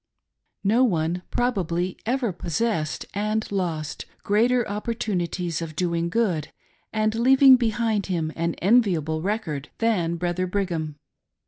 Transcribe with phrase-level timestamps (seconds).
[0.63, 6.51] 273 No one, probably, ever possessed and lost greater oppor tunities of doing good
[6.91, 10.95] and leaving behind him an enviable record than Brother Brigham.